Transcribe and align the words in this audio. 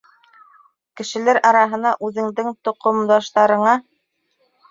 Кешеләр 1.01 1.39
араһына— 1.49 1.91
үҙеңдең 2.09 2.49
тоҡомдаштарыңа... 2.69 3.79